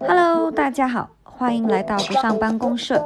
[0.00, 3.04] Hello，大家好，欢迎来到不上班公社。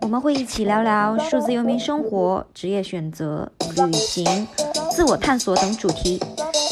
[0.00, 3.50] 我们会一起聊聊数字游民生活、职业选择、
[3.86, 4.46] 旅行、
[4.90, 6.20] 自我探索等主题。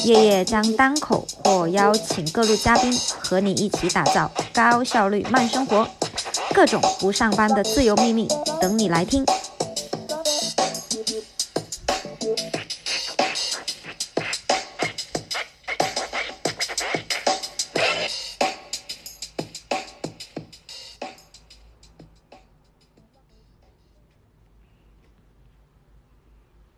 [0.05, 5.87] 夜夜将单口或邀请各路嘉宾和你一起打造高效率慢生活，
[6.55, 8.27] 各种不上班的自由秘密
[8.61, 9.25] 等你来听。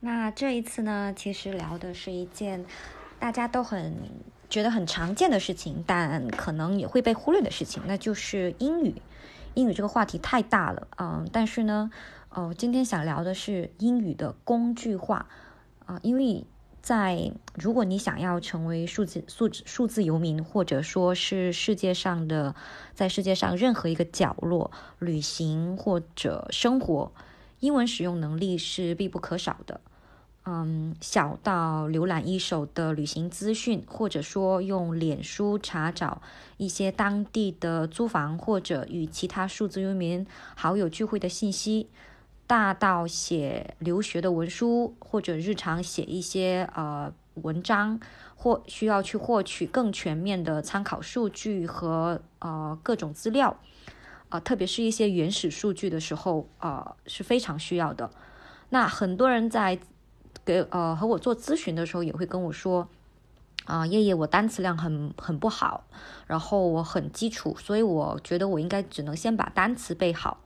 [0.05, 2.65] 那这一次呢，其实聊的是一件
[3.21, 3.95] 大家都很
[4.51, 9.01] 觉得很常见的事情，但可能也会被忽略的事情，那就是英语。
[9.55, 11.89] 英语这个话题太大了，嗯，但是呢，
[12.31, 15.29] 哦，今天想聊的是英语的工具化
[15.87, 16.45] 啊，因为
[16.81, 22.57] 在如果你想要成为数字数字数字游民，或者说是世界上的
[22.93, 27.13] 在世界上任何一个角落旅行或者生活，
[27.61, 29.81] 英文使用能力是必不可少的。
[30.45, 36.21] 嗯，小到浏览一手的旅行资讯，或者说用脸书查找
[36.57, 40.27] 一些当地的租房或者与其他数字游民
[40.57, 41.87] 好友聚会的信息；
[42.49, 48.01] 大到写留学的文书，或者日常写一些呃文章，
[48.35, 53.57] 或需要去获取更全面的参考数据和呃各种资料
[54.29, 58.11] 啊，特别是一些原始数据的时候呃是非常需要的。
[58.71, 59.79] 那很多人在
[60.45, 62.89] 给呃和我做咨询的时候也会跟我说，
[63.65, 65.85] 啊叶叶我单词量很很不好，
[66.27, 70.41] 然后我很基础，所以我觉得我应该只能先把单词背好，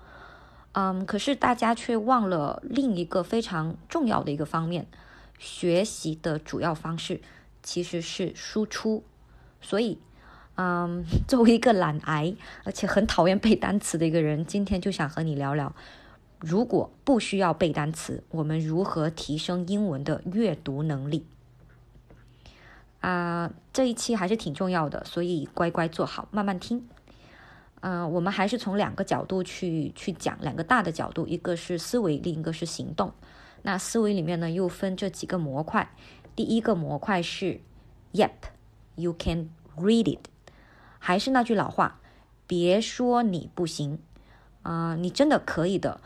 [0.72, 4.86] 嗯，可是大家却忘了另一个非常重要的一个方面，
[5.38, 7.20] 学习的主要方式
[7.62, 9.02] 其实是输出，
[9.60, 9.98] 所以，
[10.56, 15.74] 嗯， 作为一个懒癌而且很讨厌背单词的一个人，今天就想和你聊聊。
[16.38, 21.26] 如果不需要背单词，我们如何提升英文的阅读能力？
[23.00, 26.86] 啊，这一期还是挺重要的，所以乖乖坐好，慢慢听。
[27.80, 33.12] 嗯，我们还是从两个角度去去讲，两个大的角度，一个是思维，另一个是行动。
[33.62, 35.90] 那思维里面呢，又分这几个模块。
[36.34, 37.60] 第一个模块是
[38.12, 40.26] ，Yep，you can read it。
[40.98, 42.00] 还是那句老话，
[42.46, 43.98] 别说你不行，
[44.62, 46.00] 啊，你真的可以的。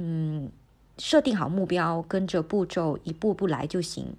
[0.00, 0.48] 嗯，
[0.96, 4.14] 设定好目标，跟着步骤一步步来就行。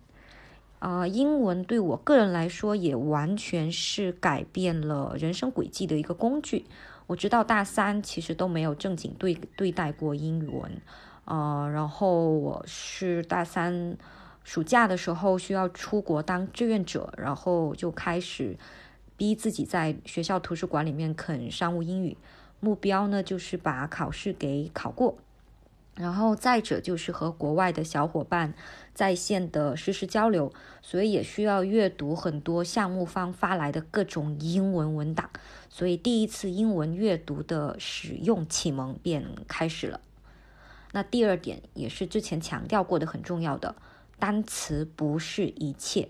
[0.80, 6.66] 啊，英文对我个人来说也完全是改变了人生轨迹的一个工具。
[7.08, 10.70] 我直到大三其实都没有正经对对待过英语文。
[11.26, 13.98] 啊，然后我是大三
[14.44, 18.58] 暑假的时候需要出国当志愿者，然后就开始
[19.16, 22.18] 逼自己在学校图书馆里面啃商务英语，
[22.60, 25.18] 目标呢就是把考试给考过。
[26.00, 28.54] 然后再者就是和国外的小伙伴
[28.94, 35.30] 在线的实时交流，所以也需要阅读很多项目方发来的各种英文文档，
[35.70, 40.00] 所以第一次英文阅读的使用启蒙便开始了。
[40.94, 43.76] 那第二点也是之前强调过的很重要的，
[44.18, 46.08] 单词不是一切，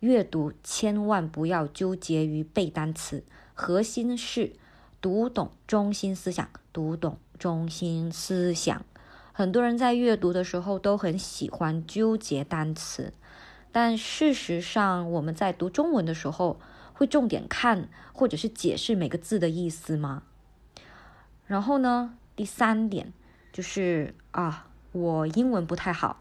[0.00, 4.52] 阅读千万不要纠结于背单词，核心是
[5.00, 8.84] 读懂中心思想，读懂中心思想。
[9.38, 13.12] 很多人在阅读的时候都很喜欢纠结单词，
[13.70, 16.58] 但事实上，我们在读中文的时候
[16.94, 20.22] 会重点看或者是解释每个字的意思吗？
[21.44, 23.12] 然后呢，第三点
[23.52, 26.18] 就是啊，我英文不太好，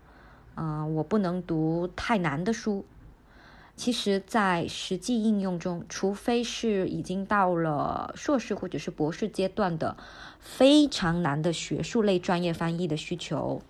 [0.56, 2.84] 啊，我不能读太难的书。
[3.78, 9.98] 其实，在实际应用中，除非是已经到了硕士或者是博士阶段的
[10.40, 13.62] 非常难的学术类专业翻译的需求，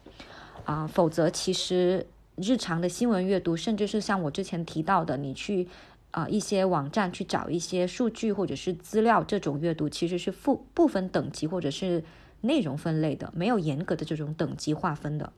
[0.64, 2.06] 啊，否则其实
[2.36, 5.68] 日常的新闻阅读，甚至是像我之前提到的，你去
[6.12, 12.04] 啊一些网站去找一些数据或者是资料，这种阅读其实是不不分等级或者是
[12.42, 15.34] 内容分类的，没有严格的这种等级划分的，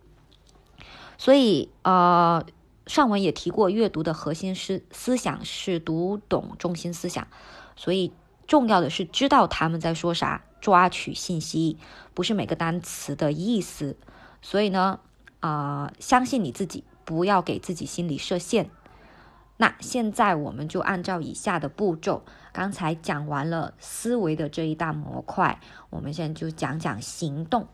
[1.18, 2.46] 所以啊。
[2.88, 7.28] 上文也提过，阅读的核心思思想是读懂中心思想，
[7.76, 8.14] 所以
[8.48, 11.78] 重要的是知道他们在说啥，抓取信息，
[12.14, 13.98] 不是每个单词的意思。
[14.42, 15.02] 所以呢，
[15.42, 18.70] 啊，相信你自己，不要给自己心里设限。
[19.58, 22.24] 那现在我们就按照以下的步骤，
[22.54, 25.60] 刚才讲完了思维的这一大模块，
[25.90, 27.68] 我们现在就讲讲行动。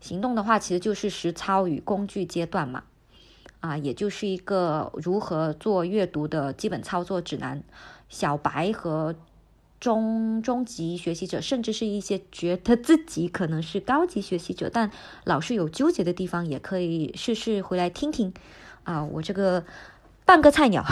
[0.00, 2.82] 行动的话，其实就是实操与工具阶段嘛。
[3.62, 7.62] 啊，也就是一个如何做阅读的基本操作指南。
[8.08, 9.14] 小白和
[9.80, 14.90] 中中级学习者，甚至是一些觉得自己可能是高级学习者，但
[15.24, 18.34] 老是有纠结的地方，也可以试试回来听听。
[18.84, 19.64] 啊，我这个
[20.26, 20.84] 半个菜鸟。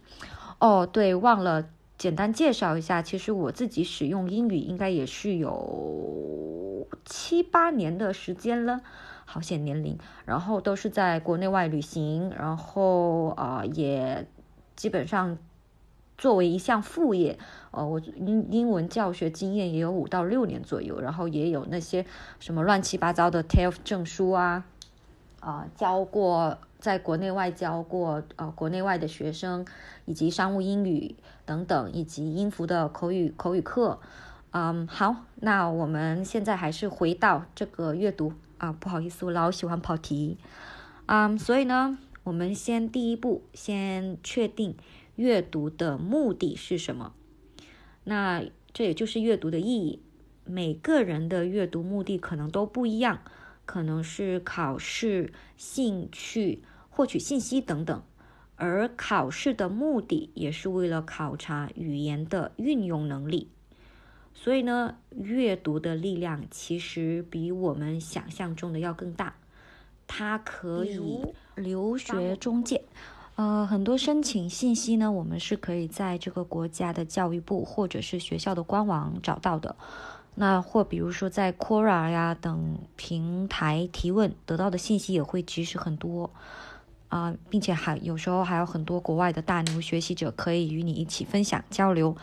[0.58, 8.80] 哦，对，忘了简单介绍一下，其实我自己使用英语应该也是有七八年的时间了。
[9.24, 14.26] 好显年龄，然后都是在国内外旅行，然后啊也
[14.76, 15.38] 基本上
[16.16, 17.38] 作为一项副业，
[17.70, 22.06] 呃，我英英文教学经验也有五到六年左右，然后也有那些
[22.38, 24.64] 什么乱七八糟的 TEF 证书啊，
[25.40, 29.66] 啊教过在国内外教过呃国内外的学生，
[30.04, 33.98] 以及商务英语等等，以及音符的口语口语课，
[34.52, 38.32] 嗯，好，那我们现在还是回到这个阅读。
[38.58, 40.38] 啊，不好意思，我老喜欢跑题，
[41.06, 44.76] 嗯，所以呢，我们先第一步，先确定
[45.16, 47.12] 阅读的目的是什么。
[48.04, 50.00] 那这也就是阅读的意义。
[50.44, 53.20] 每个人的阅读目的可能都不一样，
[53.64, 58.02] 可能是考试、兴趣、获取信息等等。
[58.56, 63.48] 而考试的目的也是为了考察语言的运用能力。
[64.34, 69.34] 所以呢，阅读的力量其实比我们想象中的要更大。
[70.06, 72.82] 它可以留学中介，
[73.36, 79.74] 呃，很多申请信息呢，我们是可以在这个国家的教育部或者是学校的官网找到的。
[80.34, 86.30] 那或比如说在 Quora 呀等平台提问，得到的信息也会及时很多
[87.08, 92.14] 啊，并且还有时候还有很多国外的大牛学习者可以与你一起分享交流。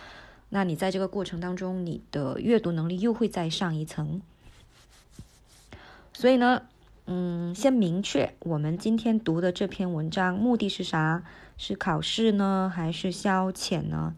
[0.54, 4.22] 那你在这个过程当中，你的阅读能力又会再上一层。
[6.12, 6.64] 所以呢，
[7.06, 11.24] 嗯，先明确我们今天读的这篇文章目的是啥？
[11.58, 14.14] 是考试呢，还是消遣呢，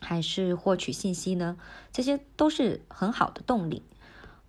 [0.00, 1.56] 还是获取信息呢？
[1.92, 3.82] 这些都是很好的动力。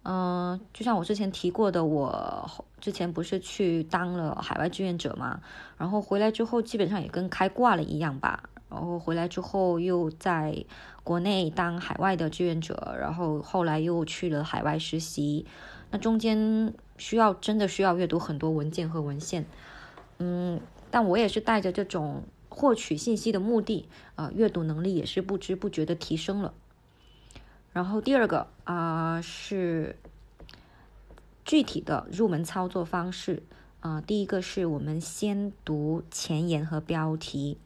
[0.02, 2.50] 嗯，就像我之前提过的，我
[2.82, 5.42] 之前不是去当了海外志愿者嘛，
[5.78, 8.50] 然后回来之后，基本上也跟开挂了一样吧。
[8.70, 10.66] 然后回来之后，又在
[11.04, 15.46] 国内当海外的志愿者，然后后来又去了海外实习。
[15.92, 19.46] 那中间需要真的需要阅读很多文件和文献，
[20.18, 20.60] 嗯，
[20.90, 26.54] 但我也是带着这种获取信息的目的，啊，阅读能力也是不知不觉的提升了。
[27.72, 29.96] 然后第二个啊是
[31.46, 33.44] 具体的入门操作方式，
[33.80, 37.60] 啊，第一个是我们先读前言和标题。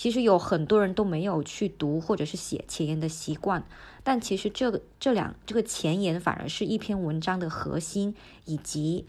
[0.00, 3.62] 其实有很多人都没有去读或者是写前言的习惯，
[4.02, 8.14] 但其实这个这两这个前言反而是一篇文章的核心，
[8.46, 9.04] 以及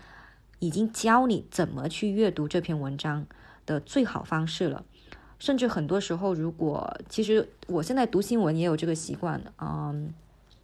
[0.60, 3.26] 已经教你怎么去阅读这篇文章
[3.66, 4.84] 的最好方式了。
[5.40, 10.14] 甚至很多时候，如果其实我现在读新闻也有这个习惯，嗯。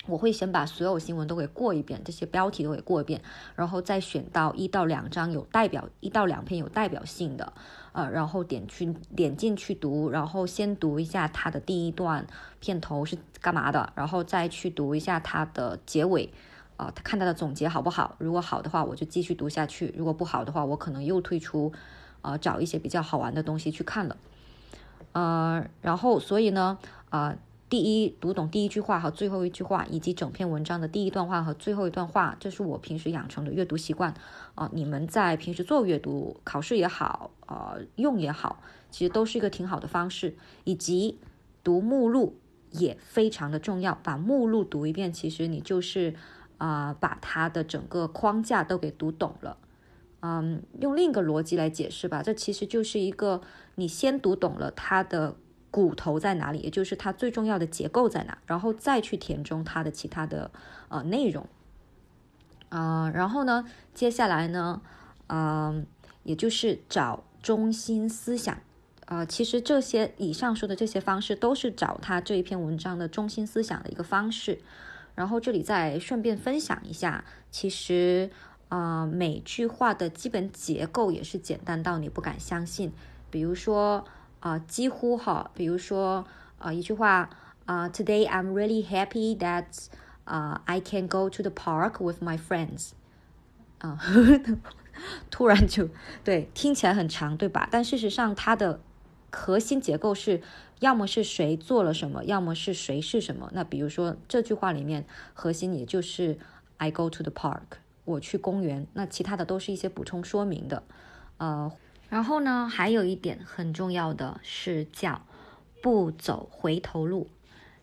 [0.09, 3.21] 我会先把所有新闻都给过一遍，这些标题都给过一遍，
[3.57, 7.51] 然后再选到一到两章有代表，一到两篇有代表性的，
[7.97, 12.27] 呃，然后点去点进去读，然后先读一下它的第一段
[12.59, 16.31] 片头是干嘛的，然后再去读一下它的结尾，
[16.75, 18.15] 啊，看它的总结好不好？
[18.19, 21.73] 如果好的话，我就继续读下去；如果不好的话，我可能又退出，
[22.21, 24.15] 啊，找一些比较好玩的东西去看了，
[25.13, 26.77] 呃，然后所以呢，
[27.09, 27.35] 啊。
[27.69, 34.14] 第一，读懂第一句话和最后一句话，以及整篇文章的第一段话和最后一段话，这是我平时养成的阅读习惯
[34.56, 34.69] 啊。
[34.71, 40.38] 你们在平时做阅读，考试也好，呃，用也好，其实都是一个挺好的方式。
[40.64, 41.19] 以及
[41.62, 42.38] 读目录
[42.71, 46.16] 也非常的重要，把目录读一遍，其实你就是
[46.57, 49.57] 啊，把它的整个框架都给读懂了。
[50.21, 53.42] 嗯，用另一个逻辑来解释吧，这其实就是一个
[53.76, 55.36] 你先读懂了它的。
[55.78, 56.57] 骨头在哪里？
[56.62, 58.40] 也就是它最重要的结构在哪？
[58.48, 60.50] 然后再去填充它的其他的
[60.90, 61.46] 呃内容，
[62.69, 64.81] 啊，然后呢，接下来呢，
[65.28, 65.86] 嗯，
[66.24, 68.57] 也就是找中心思想，
[69.06, 74.60] 啊，其实这些以上说的这些方式都是找他这一篇文章的中心思想的一个方式。
[75.14, 78.31] 然后这里再顺便分享一下，其实
[78.69, 82.92] 啊，每句话的基本结构也是简单到你不敢相信，
[83.30, 84.04] 比如说。
[84.39, 86.25] 啊，几乎哈，比如说
[86.59, 87.29] 啊，一句话
[87.65, 89.65] 啊，Today I'm really happy that
[90.25, 92.91] 啊，I can go to the park with my friends。
[93.79, 93.99] 啊，
[95.29, 95.89] 突然就
[96.23, 97.67] 对，听起来很长，对吧？
[97.71, 98.79] 但事实上，它的
[99.31, 100.41] 核心结构是，
[100.79, 103.49] 要么是谁做了什么，要么是谁是什么。
[103.53, 106.37] 那比如说这句话里面，核心也就是
[106.77, 108.87] I go to the park，我去公园。
[108.94, 110.83] 那其他的都是一些补充说明的，
[111.37, 111.71] 呃。
[112.09, 115.21] 然后呢，还有一点很重要的是叫
[115.81, 117.28] 不走回头路。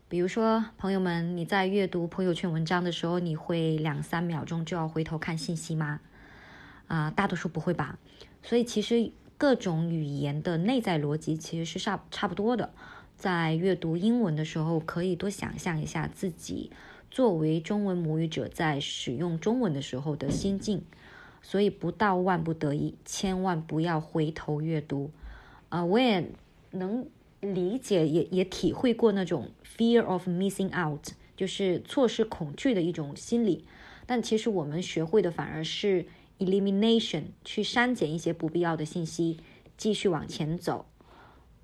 [0.08, 6.00] 比如说，朋友们，你在阅读朋友圈文章的时候，你会两三秒钟就要回头看信息吗？
[6.86, 7.98] 啊，大多数不会吧。
[8.42, 12.72] 所以其实各种语言的内在逻辑其实是差差不多的。
[13.16, 16.70] 在阅读英文的时候，可以多想象一下自己
[17.10, 20.84] 作为中文母语者在使用中文的时候的心境。
[21.46, 25.10] 所以不到万不得已，千万不要回头阅读。
[25.68, 26.30] 啊，我也
[26.70, 27.06] 能
[27.40, 33.66] 理解，也也体会过那种 fear of missing out，就是错失恐惧的一种心理。
[34.06, 36.06] 但其实我们学会的反而是
[36.38, 39.38] elimination，去删减一些不必要的信息，
[39.76, 40.86] 继续往前走。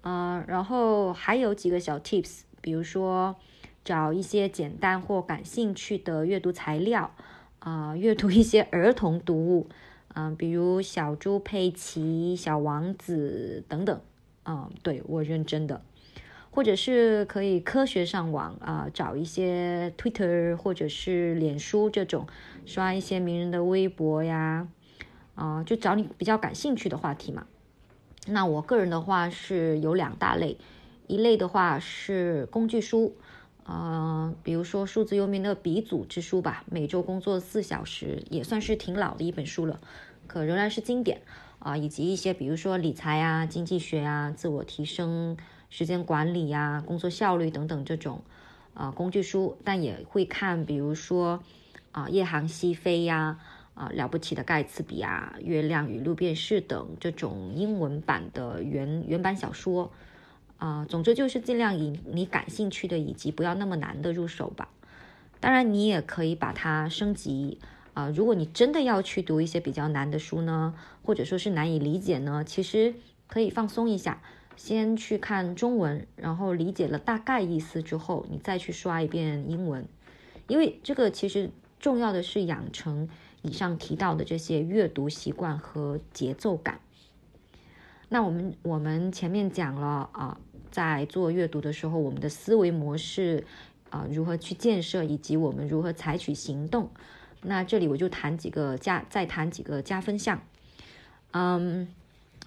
[0.03, 3.37] 嗯，然后还有几个小 tips，比如说
[3.83, 7.15] 找一些简单或感兴趣的阅读材料。
[7.61, 9.69] 啊，阅读一些儿童读物，
[10.15, 14.01] 嗯， 比如小猪佩奇、小王子等等，
[14.45, 15.83] 嗯，对我认真的，
[16.51, 22.27] 或者是可以科学上网啊，找一些 Twitter 或者是脸书这种，
[22.65, 24.67] 刷一些名人的微博呀，
[25.35, 27.47] 啊，就找你比较感兴趣的话题嘛。
[28.27, 30.57] 那我个人的话是有两大类，
[31.07, 33.15] 一类的话是工具书。
[33.71, 39.79] 呃，比如说数字游民的鼻祖之书吧，每周工作四小时，也算是挺老的一本书了，
[40.27, 41.23] 可仍然是经典
[41.61, 41.77] 啊。
[41.77, 45.37] 以及一些比如说理财啊、经济学啊、自我提升、
[45.69, 48.23] 时间管理呀、工作效率等等这种
[48.75, 51.41] 啊工具书，但也会看，比如说
[51.93, 53.39] 啊《夜航西飞》呀、
[53.75, 59.93] 啊了不起的盖茨比啊、月亮与路便士等这种英文版的原原版小说。
[60.61, 64.69] 啊，总之就是尽量以你感兴趣的以及不要那么难的入手吧。
[65.41, 67.59] 当然，你也可以把它升级
[67.95, 68.11] 啊。
[68.11, 72.95] 如果你真的要去读一些比较难的书呢，或者说是难以理解呢，其实
[73.27, 74.21] 可以放松一下，
[74.55, 79.89] 先去看中文，然后理解了大概意思之后，你再去刷一遍英文。
[80.47, 81.49] 因为这个其实
[81.79, 83.09] 重要的是养成
[83.41, 86.81] 以上提到的这些阅读习惯和节奏感。
[88.11, 90.39] 那我们我们前面讲了啊。
[90.71, 93.45] 在做阅读的时候，我们的思维模式
[93.91, 96.91] 啊如何去建设，以及我们如何采取行动？
[97.43, 100.41] 那这里我就谈几个加，再谈几个加分项。
[101.33, 101.89] 嗯，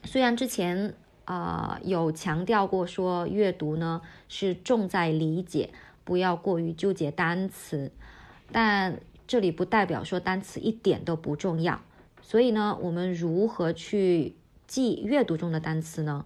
[0.04, 0.94] 虽然之前
[1.26, 5.70] 啊有强调过说阅读呢是重在理解，
[6.04, 7.92] 不要过于纠结单词，
[8.52, 11.82] 但这里不代表说单词一点都不重要。
[12.22, 14.36] 所以呢，我们如何去
[14.68, 16.26] 记阅读中的单词呢？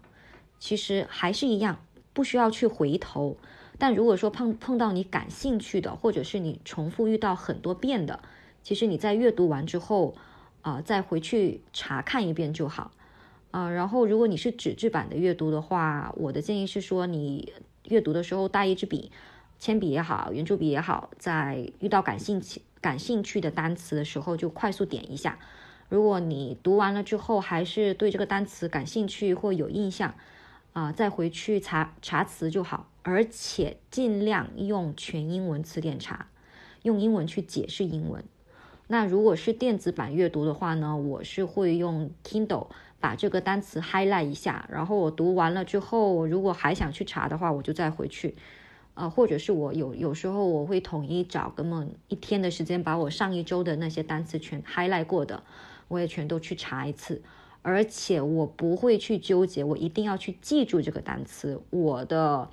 [0.60, 1.78] 其实还是一样。
[2.18, 3.38] 不需要去回头，
[3.78, 8.22] 但如果说碰碰到你感兴趣的，或者是你重复遇到很多遍的，
[8.64, 10.16] 其实你在阅读完之后，
[10.64, 12.90] 啊，再回去查看一遍就好，
[13.52, 19.12] 啊，然后如果你是纸质版的阅读的话，我的建议是说，你阅读的时候带一支笔，
[19.60, 25.38] 铅笔也好，圆珠笔也好，在遇到感兴趣感兴趣的单词的时候，就快速点一下。
[25.88, 30.16] 如果你读完了之后还是对这个单词感兴趣或有印象。
[30.78, 36.28] 啊，再回去查查词就好，而且尽量用全英文词典查，
[36.84, 38.24] 用英文去解释英文。
[38.86, 42.68] 那如果是电子版阅读的话呢，我是会用 Kindle
[43.00, 48.36] 把这个单词 highlight 一下，然后我读完了之后，如果还想去查的话，我就再回去。
[48.94, 55.42] 呃，或者是我有有时候我会统一找个么一天的时间，把我上一周的那些单词全 highlight 过的，
[55.88, 57.24] 我也全都去查一次。
[57.68, 61.62] 而且我不会去纠结，我一定要去记住这个单词。
[61.70, 62.50] 我的，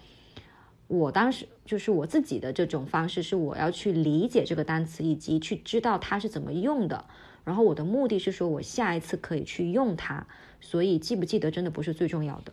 [0.89, 7.05] 我当时就是我自己的这种方式，是我要去理解这个单词，以及去知道它是怎么用的。
[7.45, 10.27] 然后我的目的是说，我下一次可以去用它。
[10.61, 12.53] 所以记不记得真的不是最重要的。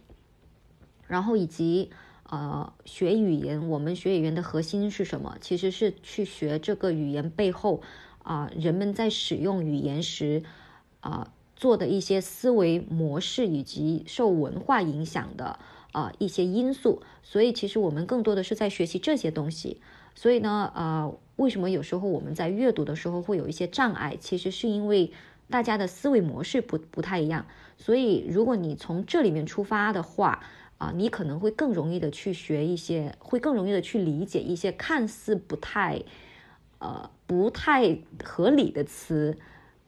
[1.07, 1.89] 然后以及
[2.29, 5.35] 呃，学语言，我们学语言的核心是什么？
[5.41, 7.81] 其实是去学这个语言背后
[8.19, 10.43] 啊，人们在使用语言时
[10.99, 11.33] 啊。
[11.61, 15.59] 做的一些思维模式以及受文化影响的
[15.91, 19.79] 啊一些因素，所以其实我们更多的是在学习这些东西。
[20.15, 24.17] 所以呢，呃，为什么有时候我们在阅读的时候会有一些障碍？
[24.19, 25.11] 其实是因为
[25.51, 27.45] 大家的思维模式不不太一样。
[27.77, 30.43] 所以如果你从这里面出发的话，
[30.79, 36.01] 啊，你可能会更容易的去学一些，会更容易的去理解一些看似不太，
[36.79, 39.37] 呃，不太合理的词，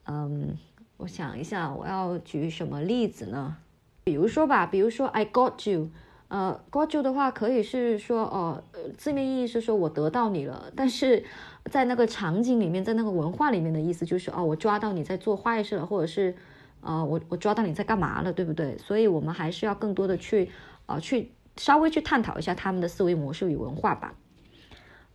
[0.05, 0.55] 嗯。
[1.03, 3.57] 我想一下，我要举什么例子呢？
[4.05, 5.89] 比如说吧，比如说 I got you，
[6.29, 8.63] 呃，got you 的话可以是说，哦，
[8.97, 11.25] 字面意义是说我得到你了，但是
[11.69, 16.33] 在那个场景里面，在那个文化里面的意思就是，哦，我抓到你在做坏事了，或者是，
[16.79, 18.77] 呃，我我抓到你在干嘛了，对不对？
[18.77, 20.49] 所以我们还是要更多的去，
[20.85, 24.13] 啊，去稍微去探讨一下他们的思维模式与文化吧。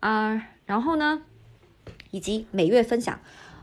[0.00, 1.22] 啊，然后呢，
[2.10, 3.18] 以及每月分享，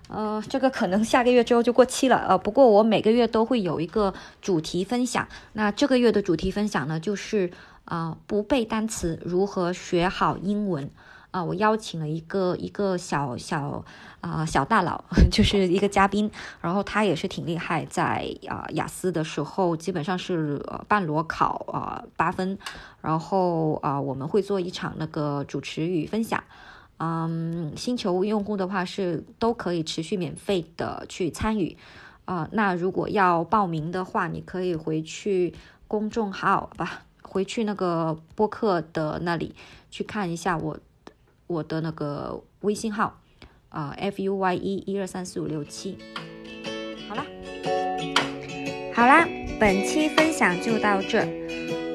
[0.07, 5.27] 呃，这个可能下个月之后就过期了，呃，不过我每个月都会有一个主题分享。
[5.53, 7.51] 那这个月的主题分享呢，就是
[7.85, 10.89] 啊，不背单词如何学好英文。
[11.31, 13.83] 啊，我邀请了一个一个小小
[14.21, 16.31] 啊小大佬， 就是一个嘉宾，
[16.61, 22.57] 然后他也是挺厉害，在啊雅思的时候基本上是半裸考啊八分，
[23.01, 26.41] 然后啊我们会做一场那个主持与分享，
[26.97, 31.77] 嗯，星球用户的话是都可以持续免费的去参与，
[32.25, 35.53] 啊，那如果要报名的话，你可以回去
[35.87, 39.53] 公众号吧，回去那个播客的那里
[39.89, 40.77] 去看一下我。
[41.47, 43.21] 我的那个微信号
[43.69, 45.95] 啊，f u y e 一二三四五六七，
[47.07, 47.23] 好啦，
[48.95, 49.27] 好啦，
[49.59, 51.23] 本期分享就到这。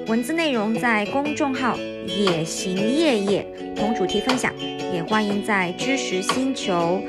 [0.06, 1.76] 文字内容在公众号
[2.18, 4.52] “野行夜夜”同主题分享，
[4.92, 7.00] 也欢迎在知识星球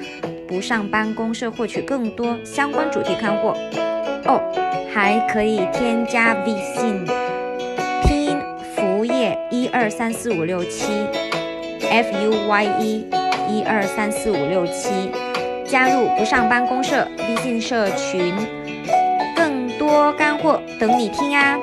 [0.47, 3.55] 不上班公社获取更多相关主题干货
[4.25, 4.41] 哦。
[4.93, 7.05] 还可以添加微信
[8.03, 8.37] 拼音
[8.75, 10.91] 服务业一二三四五六七。
[11.89, 13.05] f u y e
[13.49, 15.11] 一二三四五六七，
[15.65, 18.33] 加入不上班公社微信社群，
[19.35, 21.57] 更多干货等你听啊！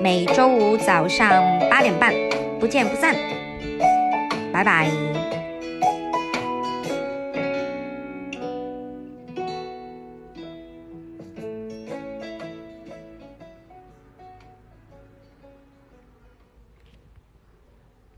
[0.00, 1.30] 每周五早上
[1.68, 2.14] 八点半，
[2.60, 3.14] 不见不散，
[4.52, 5.17] 拜拜。